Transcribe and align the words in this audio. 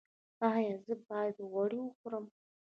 ایا 0.53 0.75
زه 0.85 0.93
باید 1.07 1.37
غوړي 1.49 1.79
وخورم؟ 1.81 2.25